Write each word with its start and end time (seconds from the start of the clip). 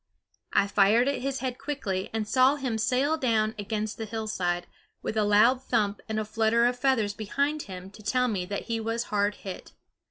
I 0.51 0.65
fired 0.65 1.07
at 1.07 1.21
his 1.21 1.41
head 1.41 1.59
quickly, 1.59 2.09
and 2.11 2.27
saw 2.27 2.55
him 2.55 2.79
sail 2.79 3.17
down 3.17 3.53
against 3.59 3.99
the 3.99 4.05
hillside, 4.05 4.65
with 5.03 5.15
a 5.15 5.23
loud 5.23 5.61
thump 5.61 6.01
and 6.09 6.19
a 6.19 6.25
flutter 6.25 6.65
of 6.65 6.79
feathers 6.79 7.13
behind 7.13 7.61
him 7.69 7.91
to 7.91 8.01
tell 8.01 8.27
me 8.27 8.43
that 8.47 8.63
he 8.63 8.79
was 8.79 9.03
hard 9.13 9.35
hit. 9.35 9.73